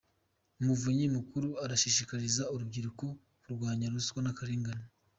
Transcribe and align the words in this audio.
Umuvunyi 0.59 1.05
Mukuru 1.15 1.49
arashishikariza 1.63 2.43
urubyiruko 2.53 3.05
kurwanya 3.41 3.85
ruswa 3.93 4.19
n’akarengane 4.23 4.85